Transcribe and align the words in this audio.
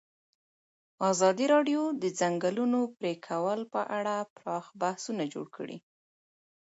ازادي 1.09 1.45
راډیو 1.53 1.81
د 1.91 1.93
د 2.01 2.03
ځنګلونو 2.19 2.79
پرېکول 2.99 3.59
په 3.73 3.81
اړه 3.97 4.15
پراخ 4.35 4.65
بحثونه 4.81 5.23
جوړ 5.33 5.47
کړي. 5.57 5.77